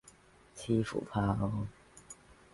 [0.81, 1.67] 似乎怕我，